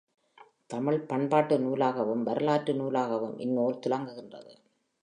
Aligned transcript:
தமிழ்ப் 0.69 1.07
பண்பாட்டு 1.07 1.59
நூலாகவும் 1.59 2.23
வரலாற்று 2.23 2.73
நூலாகவும் 2.73 3.37
இந்நூல் 3.37 3.79
துலங்குகின்றது. 3.87 4.53